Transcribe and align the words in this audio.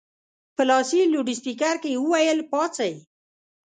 په 0.55 0.63
لاسي 0.69 1.01
لوډسپیکر 1.11 1.75
کې 1.81 1.89
یې 1.93 1.99
وویل 2.03 2.39
پاڅئ. 2.51 2.93